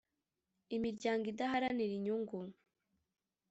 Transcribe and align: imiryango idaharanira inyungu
imiryango 0.75 1.23
idaharanira 1.33 1.93
inyungu 1.97 2.37